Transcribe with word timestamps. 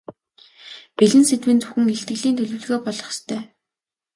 Бэлэн 0.95 1.23
сэдэв 1.27 1.49
нь 1.53 1.61
зөвхөн 1.61 1.87
илтгэлийн 1.95 2.35
төлөвлөгөө 2.37 2.79
болох 2.85 3.09
ёстой. 3.13 3.41